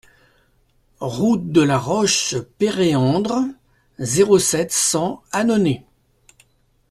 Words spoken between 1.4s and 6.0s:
de la Roche Péréandre, zéro sept, cent Annonay